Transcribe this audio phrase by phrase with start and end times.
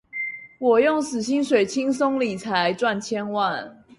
[0.57, 3.83] 我用死薪水輕鬆理財賺千萬